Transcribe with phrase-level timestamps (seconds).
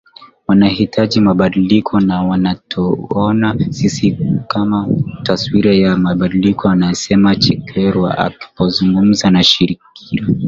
[0.47, 4.11] Wanahitaji mabadiliko na wanatuona sisi
[4.47, 4.87] kuwa
[5.23, 9.83] taswira ya mabadiliko amesema Chakwera alipozungumza na shirika